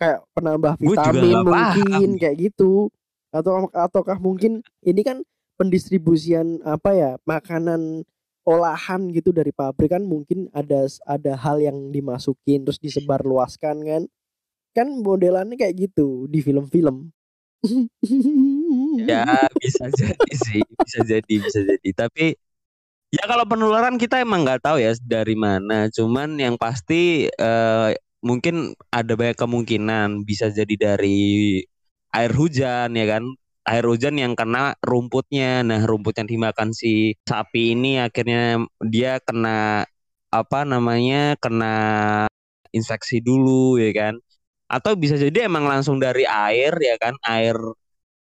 Kayak 0.00 0.24
penambah 0.34 0.74
vitamin 0.80 1.36
mungkin 1.44 2.08
kayak 2.18 2.36
gitu. 2.50 2.88
Atau 3.30 3.68
ataukah 3.70 4.16
mungkin 4.18 4.64
ini 4.80 5.00
kan 5.04 5.20
pendistribusian 5.60 6.60
apa 6.64 6.90
ya 6.92 7.10
makanan 7.24 8.04
olahan 8.46 9.08
gitu 9.10 9.32
dari 9.34 9.50
pabrik 9.50 9.90
kan 9.90 10.04
mungkin 10.04 10.46
ada 10.52 10.86
ada 11.08 11.32
hal 11.34 11.60
yang 11.60 11.92
dimasukin 11.92 12.64
terus 12.64 12.80
disebar 12.80 13.20
luaskan 13.24 13.76
kan? 13.84 14.02
Kan 14.72 15.00
modelannya 15.00 15.56
kayak 15.56 15.88
gitu 15.88 16.28
di 16.28 16.40
film-film. 16.40 17.12
ya 19.06 19.24
bisa 19.62 19.84
jadi 20.00 20.32
sih 20.34 20.62
bisa 20.82 21.00
jadi 21.06 21.34
bisa 21.40 21.60
jadi. 21.62 21.88
Tapi 21.94 22.34
ya 23.14 23.24
kalau 23.30 23.44
penularan 23.48 23.96
kita 23.96 24.20
emang 24.22 24.44
nggak 24.46 24.62
tahu 24.66 24.78
ya 24.82 24.92
dari 25.02 25.34
mana. 25.38 25.88
Cuman 25.92 26.36
yang 26.40 26.56
pasti 26.60 27.26
eh, 27.30 27.90
mungkin 28.24 28.74
ada 28.90 29.12
banyak 29.14 29.38
kemungkinan 29.38 30.26
bisa 30.28 30.50
jadi 30.50 30.74
dari 30.76 31.62
air 32.16 32.32
hujan 32.34 32.92
ya 32.96 33.06
kan? 33.18 33.24
Air 33.66 33.84
hujan 33.90 34.14
yang 34.18 34.34
kena 34.38 34.74
rumputnya. 34.82 35.62
Nah 35.66 35.82
rumput 35.86 36.14
yang 36.22 36.28
dimakan 36.30 36.70
si 36.74 37.14
sapi 37.26 37.74
ini 37.74 37.98
akhirnya 38.02 38.62
dia 38.82 39.18
kena 39.22 39.86
apa 40.30 40.58
namanya 40.68 41.34
kena 41.40 41.74
infeksi 42.74 43.18
dulu 43.24 43.78
ya 43.80 43.90
kan? 43.94 44.14
Atau 44.70 44.98
bisa 44.98 45.14
jadi 45.18 45.46
emang 45.50 45.64
langsung 45.70 45.98
dari 46.02 46.24
air 46.26 46.74
ya 46.78 46.96
kan? 46.98 47.14
Air 47.26 47.56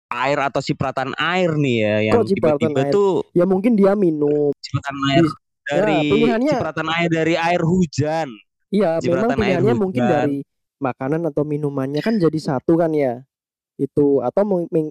air 0.09 0.39
atau 0.41 0.61
cipratan 0.61 1.13
air 1.15 1.53
nih 1.55 1.77
ya 1.85 1.97
yang 2.13 2.25
tiba-tiba 2.25 2.89
tuh 2.89 3.23
ya 3.37 3.45
mungkin 3.45 3.77
dia 3.77 3.93
minum 3.93 4.51
cipratan 4.59 4.97
air 5.13 5.25
Bis- 5.25 5.37
dari 5.69 5.93
ya, 5.93 6.01
pilihannya- 6.09 6.53
cipratan 6.57 6.89
air 6.89 7.09
dari 7.13 7.35
air 7.37 7.61
hujan 7.61 8.29
Iya, 8.69 9.01
memang 9.01 9.33
air 9.33 9.37
pilihannya 9.41 9.75
mungkin 9.81 10.03
hujan. 10.05 10.13
dari 10.13 10.37
makanan 10.77 11.25
atau 11.33 11.41
minumannya 11.41 12.05
kan 12.05 12.21
jadi 12.21 12.37
satu 12.37 12.77
kan 12.77 12.93
ya. 12.93 13.25
Itu 13.81 14.21
atau 14.21 14.45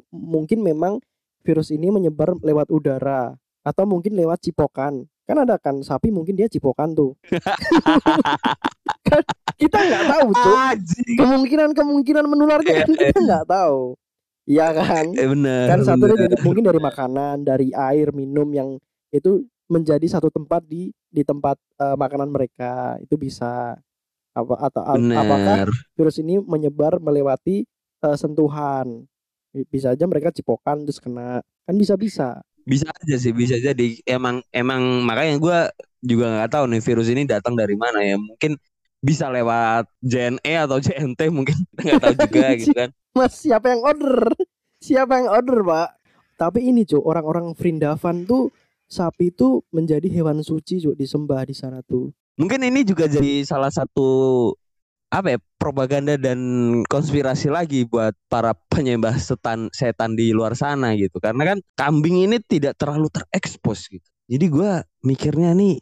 mungkin 0.09 0.59
memang 0.65 0.97
virus 1.45 1.69
ini 1.69 1.93
menyebar 1.93 2.33
lewat 2.41 2.73
udara 2.73 3.37
atau 3.61 3.83
mungkin 3.85 4.17
lewat 4.17 4.41
cipokan. 4.41 5.05
Kan 5.29 5.37
ada 5.37 5.61
kan 5.61 5.77
sapi 5.85 6.09
mungkin 6.09 6.33
dia 6.33 6.49
cipokan 6.49 6.97
tuh. 6.97 7.13
kan 9.07 9.21
kita 9.61 9.77
nggak 9.77 10.03
tahu, 10.09 10.27
Cuk. 10.33 10.55
Anjing. 10.57 11.15
Kemungkinan-kemungkinan 11.19 12.25
menularnya 12.25 12.73
kan 12.81 12.91
kita 12.91 13.17
nggak 13.21 13.45
tahu. 13.45 13.93
Iya 14.47 14.63
kan? 14.77 15.05
Eh, 15.17 15.27
bener 15.31 15.67
Kan 15.67 15.79
satu 15.83 16.07
bener. 16.07 16.15
dari, 16.15 16.31
mungkin 16.39 16.63
dari 16.63 16.79
makanan, 16.79 17.43
dari 17.43 17.75
air, 17.75 18.15
minum 18.15 18.47
yang 18.55 18.69
itu 19.11 19.43
menjadi 19.67 20.03
satu 20.07 20.31
tempat 20.31 20.63
di 20.63 20.95
di 21.11 21.21
tempat 21.27 21.59
eh, 21.81 21.95
makanan 21.99 22.29
mereka. 22.31 22.95
Itu 23.03 23.15
bisa. 23.19 23.75
Apa 24.37 24.55
atau 24.71 24.83
a- 24.85 25.05
apakah 25.17 25.57
bener 25.57 25.69
virus 25.97 26.17
ini 26.23 26.39
menyebar 26.41 26.99
melewati 27.03 27.65
eh, 28.05 28.17
sentuhan? 28.19 29.03
Bi- 29.53 29.67
bisa 29.69 29.93
aja 29.95 30.05
mereka 30.09 30.31
cipokan 30.35 30.85
terus 30.87 30.99
kena. 31.03 31.43
Kan 31.67 31.75
bisa 31.79 31.95
bisa 31.99 32.39
bisa 32.71 32.87
aja 33.01 33.15
sih 33.23 33.31
bisa 33.41 33.55
jadi 33.67 33.83
emang 34.07 34.35
emang 34.51 34.81
makanya 35.07 35.33
gue 35.43 35.57
juga 36.09 36.25
nggak 36.35 36.49
tahu 36.53 36.63
nih 36.71 36.81
virus 36.87 37.07
ini 37.13 37.21
datang 37.27 37.53
dari 37.61 37.75
mana 37.79 37.99
ya. 38.03 38.15
Mungkin 38.19 38.51
bisa 39.07 39.25
lewat 39.31 39.87
JNE 40.03 40.51
atau 40.65 40.77
JNT 40.83 41.19
mungkin. 41.31 41.55
Nggak 41.83 41.99
tahu 42.03 42.13
juga 42.23 42.43
gitu 42.59 42.73
kan 42.75 42.89
mas 43.17 43.33
siapa 43.33 43.73
yang 43.73 43.81
order? 43.81 44.29
Siapa 44.77 45.17
yang 45.17 45.33
order 45.33 45.65
pak? 45.65 45.89
Tapi 46.37 46.69
ini 46.69 46.85
cuy 46.85 47.01
orang-orang 47.01 47.57
Vrindavan 47.57 48.29
tuh 48.29 48.53
sapi 48.85 49.33
itu 49.33 49.65
menjadi 49.73 50.05
hewan 50.13 50.45
suci 50.45 50.77
cuy 50.77 50.93
disembah 50.93 51.41
di 51.49 51.57
sana 51.57 51.81
tuh. 51.81 52.13
Mungkin 52.37 52.61
ini 52.61 52.85
juga 52.85 53.09
jadi 53.09 53.41
salah 53.41 53.73
satu 53.73 54.53
apa 55.09 55.33
ya 55.33 55.39
propaganda 55.57 56.19
dan 56.19 56.37
konspirasi 56.85 57.49
lagi 57.49 57.89
buat 57.89 58.13
para 58.29 58.53
penyembah 58.69 59.17
setan 59.17 59.73
setan 59.73 60.13
di 60.13 60.29
luar 60.29 60.53
sana 60.53 60.93
gitu. 60.93 61.17
Karena 61.17 61.57
kan 61.57 61.57
kambing 61.73 62.29
ini 62.29 62.37
tidak 62.45 62.77
terlalu 62.77 63.09
terekspos 63.09 63.89
gitu. 63.89 64.05
Jadi 64.29 64.45
gua 64.53 64.85
mikirnya 65.01 65.57
nih 65.57 65.81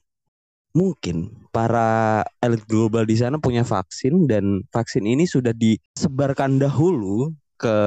mungkin 0.76 1.32
para 1.56 2.22
elit 2.44 2.68
global 2.68 3.08
di 3.08 3.16
sana 3.16 3.40
punya 3.40 3.64
vaksin 3.64 4.28
dan 4.28 4.68
vaksin 4.76 5.08
ini 5.08 5.24
sudah 5.24 5.56
disebarkan 5.56 6.60
dahulu 6.60 7.32
ke 7.56 7.78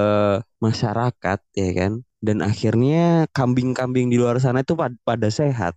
masyarakat 0.65 1.39
ya 1.53 1.71
kan? 1.77 2.01
Dan 2.19 2.43
akhirnya 2.43 3.29
kambing-kambing 3.31 4.11
di 4.11 4.19
luar 4.19 4.41
sana 4.43 4.65
itu 4.65 4.75
pad- 4.75 4.99
pada 5.07 5.29
sehat. 5.31 5.77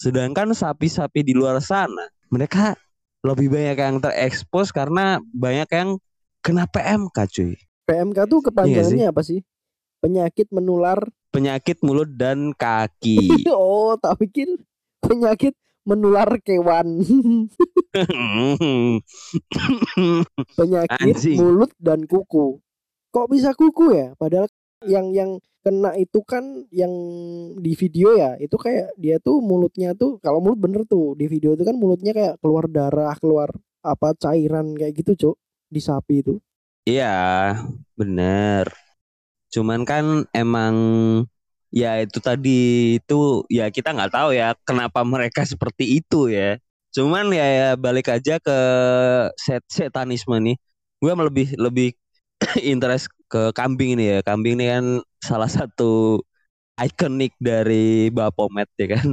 Sedangkan 0.00 0.50
sapi-sapi 0.56 1.22
di 1.22 1.36
luar 1.36 1.60
sana 1.62 2.08
mereka 2.32 2.74
lebih 3.22 3.52
banyak 3.52 3.76
yang 3.78 3.96
terekspos 4.00 4.72
karena 4.72 5.20
banyak 5.36 5.68
yang 5.70 5.88
kena 6.40 6.64
PMK 6.70 7.18
cuy. 7.28 7.54
PMK 7.84 8.18
tuh 8.26 8.40
kepanjangannya 8.40 9.10
apa 9.10 9.20
sih? 9.20 9.44
Penyakit 9.98 10.48
menular? 10.54 11.02
Penyakit 11.34 11.82
mulut 11.84 12.08
dan 12.08 12.54
kaki. 12.56 13.44
Oh 13.52 13.98
tak 13.98 14.16
pikir. 14.22 14.48
Penyakit 15.02 15.54
menular 15.88 16.28
kewan 16.44 17.00
penyakit 20.58 21.16
Anjing. 21.16 21.40
mulut 21.40 21.72
dan 21.80 22.04
kuku. 22.04 22.60
Kok 23.08 23.26
bisa 23.32 23.56
kuku 23.56 23.96
ya? 23.96 24.12
Padahal 24.20 24.52
yang 24.84 25.10
yang 25.16 25.30
kena 25.64 25.96
itu 25.96 26.20
kan 26.22 26.68
yang 26.68 26.92
di 27.56 27.72
video 27.72 28.14
ya, 28.14 28.36
itu 28.36 28.54
kayak 28.60 28.92
dia 29.00 29.16
tuh 29.18 29.40
mulutnya 29.40 29.96
tuh 29.96 30.20
kalau 30.20 30.44
mulut 30.44 30.60
bener 30.60 30.84
tuh 30.84 31.16
di 31.16 31.24
video 31.26 31.56
itu 31.56 31.64
kan 31.64 31.74
mulutnya 31.74 32.12
kayak 32.12 32.34
keluar 32.44 32.68
darah, 32.68 33.16
keluar 33.16 33.48
apa 33.80 34.12
cairan 34.20 34.76
kayak 34.76 34.92
gitu, 34.92 35.12
Cuk, 35.16 35.36
di 35.72 35.80
sapi 35.80 36.20
itu. 36.20 36.36
Iya, 36.84 37.56
bener. 37.96 38.68
Cuman 39.48 39.88
kan 39.88 40.28
emang 40.36 40.76
ya 41.72 42.00
itu 42.00 42.18
tadi 42.20 42.50
itu 43.00 43.44
ya 43.52 43.68
kita 43.68 43.92
nggak 43.92 44.12
tahu 44.12 44.30
ya 44.36 44.56
kenapa 44.64 45.00
mereka 45.04 45.44
seperti 45.52 46.00
itu 46.00 46.30
ya. 46.32 46.58
Cuman 46.94 47.30
ya, 47.30 47.44
ya 47.44 47.68
balik 47.76 48.08
aja 48.08 48.40
ke 48.40 48.58
set 49.36 49.62
setanisme 49.68 50.34
nih. 50.40 50.56
Gue 50.98 51.12
lebih 51.14 51.46
lebih 51.60 51.88
interest 52.72 53.12
ke 53.28 53.52
kambing 53.54 53.98
ini 53.98 54.18
ya. 54.18 54.18
Kambing 54.24 54.58
ini 54.60 54.66
kan 54.72 54.84
salah 55.20 55.50
satu 55.50 56.22
ikonik 56.80 57.34
dari 57.40 58.08
Bapomet 58.10 58.68
ya 58.80 58.98
kan. 58.98 59.08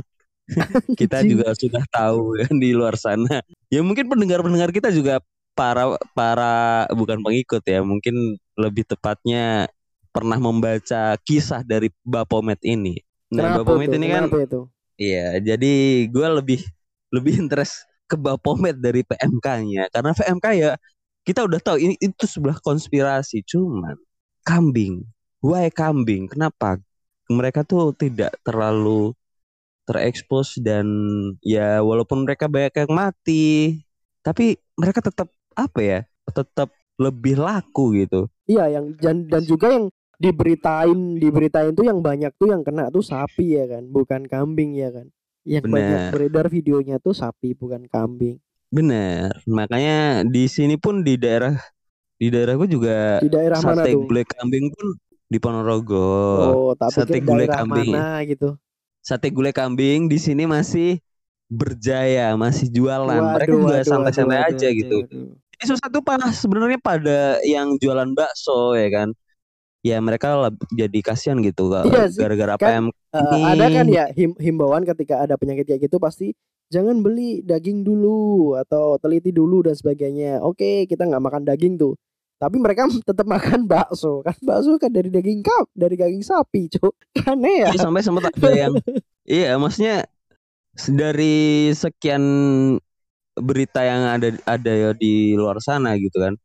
kita 1.00 1.25
juga 1.25 1.51
sudah 1.57 1.83
tahu 1.89 2.33
kan 2.41 2.53
di 2.57 2.71
luar 2.74 2.95
sana. 3.00 3.41
Ya 3.74 3.81
mungkin 3.81 4.07
pendengar-pendengar 4.09 4.71
kita 4.71 4.93
juga 4.93 5.19
para 5.55 5.95
para 6.13 6.85
bukan 6.93 7.24
pengikut 7.24 7.63
ya, 7.65 7.79
mungkin 7.81 8.38
lebih 8.59 8.83
tepatnya 8.88 9.71
pernah 10.15 10.39
membaca 10.39 11.19
kisah 11.27 11.60
dari 11.67 11.91
Bapomet 12.07 12.63
ini. 12.63 12.95
Nah, 13.36 13.51
Kenapa 13.51 13.67
Bapomet 13.67 13.91
ini 13.91 14.07
kan? 14.07 14.31
Iya, 14.95 15.43
jadi 15.43 16.07
gue 16.07 16.27
lebih 16.39 16.63
lebih 17.12 17.36
interest 17.43 17.84
ke 18.07 18.15
Bapomet 18.15 18.79
dari 18.79 19.03
PMK-nya 19.03 19.91
karena 19.91 20.15
PMK 20.15 20.45
ya 20.55 20.72
kita 21.25 21.41
udah 21.43 21.57
tahu 21.60 21.81
ini 21.81 21.98
itu 22.00 22.24
sebelah 22.29 22.55
konspirasi 22.62 23.41
cuman 23.43 23.98
kambing, 24.45 25.03
why 25.43 25.67
kambing? 25.74 26.29
Kenapa 26.29 26.79
mereka 27.27 27.65
tuh 27.65 27.91
tidak 27.98 28.38
terlalu 28.45 29.12
terekspos 29.89 30.62
dan 30.62 30.86
ya 31.41 31.81
walaupun 31.81 32.24
mereka 32.24 32.45
banyak 32.45 32.86
yang 32.86 32.93
mati, 32.93 33.81
tapi 34.22 34.55
mereka 34.77 35.01
tetap 35.01 35.27
apa 35.57 35.79
ya? 35.81 36.00
Tetap 36.29 36.69
lebih 37.01 37.41
laku 37.41 38.05
gitu. 38.05 38.29
Iya, 38.45 38.79
yang 38.79 38.93
dan, 39.01 39.25
dan 39.25 39.41
juga 39.43 39.74
yang 39.74 39.89
diberitain 40.17 41.19
diberitain 41.19 41.72
tuh 41.75 41.86
yang 41.86 42.00
banyak 42.00 42.31
tuh 42.39 42.51
yang 42.51 42.62
kena 42.63 42.88
tuh 42.91 43.03
sapi 43.03 43.57
ya 43.60 43.65
kan, 43.67 43.84
bukan 43.88 44.25
kambing 44.25 44.75
ya 44.75 44.89
kan. 44.91 45.07
Yang 45.45 45.65
banyak 45.69 46.00
Bener. 46.01 46.12
beredar 46.12 46.45
videonya 46.50 46.98
tuh 46.98 47.13
sapi 47.13 47.53
bukan 47.53 47.86
kambing. 47.86 48.41
Bener, 48.74 49.31
makanya 49.48 50.25
di 50.25 50.50
sini 50.50 50.75
pun 50.75 51.05
di 51.05 51.15
daerah 51.15 51.55
di 52.17 52.27
daerah 52.34 52.55
gue 52.60 52.67
juga 52.67 53.22
Di 53.22 53.29
daerah 53.29 53.60
mana 53.62 53.84
sate 53.86 53.93
tuh? 53.93 54.03
gulai 54.10 54.25
kambing 54.25 54.65
pun 54.74 54.88
di 55.25 55.38
Ponorogo. 55.38 56.07
Oh, 56.53 56.72
tak 56.75 56.89
sate 56.91 57.19
gulai 57.22 57.45
kambing. 57.48 57.93
mana 57.93 58.24
gitu. 58.25 58.57
Sate 59.05 59.29
gulai 59.29 59.53
kambing 59.53 60.10
di 60.10 60.17
sini 60.17 60.50
masih 60.50 60.98
berjaya, 61.45 62.34
masih 62.36 62.67
jualan. 62.74 63.22
Mereka 63.38 63.53
Waduh, 63.53 63.62
juga 63.62 63.75
waduh, 63.77 63.86
santai-santai 63.86 64.38
waduh, 64.41 64.50
aja 64.50 64.67
waduh, 64.67 64.79
gitu. 64.81 64.98
waduh. 65.05 65.27
Ini 65.55 65.63
susah 65.72 65.88
tuh 65.88 66.03
pas 66.03 66.19
sebenarnya 66.36 66.79
pada 66.81 67.38
yang 67.45 67.77
jualan 67.79 68.12
bakso 68.17 68.74
ya 68.75 68.89
kan. 68.91 69.10
Ya 69.86 70.01
mereka 70.01 70.50
jadi 70.74 71.00
kasihan 71.06 71.38
gitu 71.46 71.70
Iya 71.70 72.10
gara-gara 72.10 72.58
kan, 72.58 72.65
PM 72.65 72.86
Eh, 73.15 73.44
ada 73.48 73.65
kan 73.70 73.86
ya 73.88 74.10
him- 74.12 74.36
himbauan 74.42 74.82
ketika 74.84 75.24
ada 75.24 75.38
penyakit 75.38 75.70
kayak 75.70 75.88
gitu 75.88 76.01
pasti 76.01 76.34
jangan 76.74 77.00
beli 77.06 77.46
daging 77.46 77.86
dulu 77.86 78.58
atau 78.58 78.98
teliti 78.98 79.30
dulu 79.30 79.62
dan 79.62 79.77
sebagainya. 79.77 80.42
Oke, 80.42 80.84
kita 80.89 81.06
nggak 81.06 81.24
makan 81.24 81.44
daging 81.46 81.77
tuh. 81.77 81.94
Tapi 82.36 82.60
mereka 82.60 82.89
tetap 83.08 83.24
makan 83.30 83.70
bakso. 83.70 84.20
Kan 84.25 84.36
bakso 84.44 84.75
kan 84.82 84.92
dari 84.92 85.08
daging 85.08 85.46
kap, 85.46 85.70
dari 85.72 85.96
daging 85.96 86.25
sapi, 86.25 86.68
Cuk. 86.68 86.92
Aneh 87.30 87.63
ya. 87.63 87.70
Iya, 87.72 87.80
sampai 87.86 88.01
sempat 88.04 88.34
ada 88.34 88.51
yang 88.51 88.74
iya 89.38 89.56
maksudnya 89.56 90.04
dari 90.92 91.72
sekian 91.72 92.24
berita 93.36 93.84
yang 93.84 94.01
ada 94.12 94.27
ada 94.48 94.72
ya 94.72 94.89
di 94.92 95.36
luar 95.36 95.60
sana 95.63 95.96
gitu 96.00 96.20
kan 96.20 96.36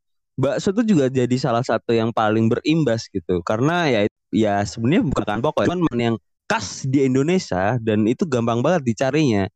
bakso 0.40 0.72
itu 0.72 0.96
juga 0.96 1.12
jadi 1.12 1.36
salah 1.36 1.60
satu 1.60 1.92
yang 1.92 2.10
paling 2.10 2.48
berimbas 2.48 3.06
gitu 3.12 3.44
karena 3.44 3.86
ya 3.92 4.00
ya 4.32 4.54
sebenarnya 4.64 5.04
bukan 5.04 5.38
pokok 5.44 5.68
cuman 5.68 5.98
yang 6.00 6.16
khas 6.48 6.88
di 6.88 7.04
Indonesia 7.04 7.76
dan 7.84 8.08
itu 8.08 8.24
gampang 8.24 8.64
banget 8.64 8.82
dicarinya 8.88 9.46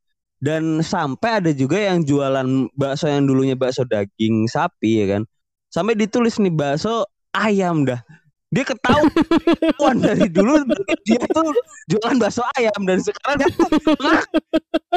dan 0.45 0.85
sampai 0.85 1.41
ada 1.41 1.51
juga 1.57 1.81
yang 1.81 2.05
jualan 2.05 2.69
bakso 2.77 3.09
yang 3.09 3.25
dulunya 3.25 3.57
bakso 3.57 3.89
daging 3.89 4.45
sapi 4.47 5.03
ya 5.03 5.07
kan 5.19 5.23
sampai 5.73 5.97
ditulis 5.97 6.37
nih 6.37 6.53
bakso 6.53 7.09
ayam 7.33 7.89
dah 7.89 7.99
dia 8.55 8.63
ketahuan 8.63 9.97
dari 9.99 10.31
dulu 10.31 10.63
dia 11.03 11.19
tuh 11.33 11.51
jualan 11.91 12.23
bakso 12.23 12.47
ayam 12.55 12.87
dan 12.87 13.03
sekarang 13.03 13.43
dia 13.43 13.51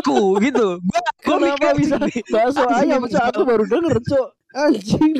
ngaku 0.07 0.37
gitu. 0.45 0.67
Gua, 0.77 1.01
gua 1.25 1.35
Kenapa 1.41 1.73
mikir 1.73 1.73
bisa 1.81 1.95
bakso 2.29 2.63
ayam? 2.69 3.01
aku 3.03 3.41
baru 3.43 3.63
denger, 3.65 3.97
Cuk. 4.05 4.27
Anjing 4.57 5.13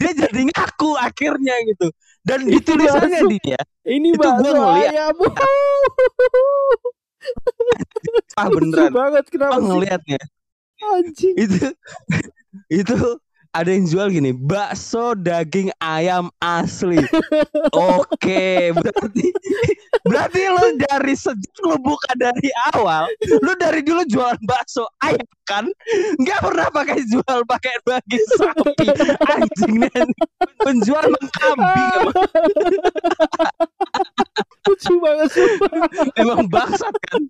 dia 0.00 0.12
jadi 0.16 0.40
ngaku 0.48 0.90
akhirnya 0.96 1.54
gitu. 1.68 1.90
Dan 2.24 2.48
di 2.48 2.56
tulisannya 2.60 3.20
dia 3.36 3.60
Ini 3.84 4.12
Itu 4.16 4.28
ngeliat. 4.28 4.92
ayam. 4.92 5.16
ah 8.40 8.48
beneran 8.48 8.92
banget 8.96 9.24
kenapa 9.28 9.60
ngelihatnya 9.60 10.20
Anjing. 10.80 11.34
itu 11.36 11.68
itu 12.72 12.96
ada 13.50 13.70
yang 13.74 13.86
jual 13.86 14.06
gini 14.14 14.30
bakso 14.30 15.18
daging 15.18 15.74
ayam 15.82 16.30
asli. 16.38 17.02
Oke 17.74 18.70
berarti 18.70 19.26
berarti 20.06 20.40
lo 20.46 20.66
dari 20.78 21.14
sejak 21.18 21.56
lo 21.66 21.76
buka 21.82 22.14
dari 22.14 22.50
awal 22.74 23.10
lo 23.42 23.52
dari 23.58 23.82
dulu 23.82 24.06
jualan 24.06 24.38
bakso 24.46 24.86
ayam 25.02 25.26
kan? 25.42 25.66
Nggak 26.22 26.40
pernah 26.46 26.68
pakai 26.70 26.98
jual 27.10 27.38
pakai 27.46 27.74
daging 27.82 28.26
sapi. 28.38 28.86
Anjing 29.34 29.74
nih 29.82 30.02
penjual 30.62 31.06
kambing 31.42 31.90
emang, 31.98 32.14
Lucu 34.70 34.94
banget 35.02 35.28
sumpah. 35.34 35.82
emang 36.14 36.46
bangsat 36.46 36.94
kan 37.10 37.22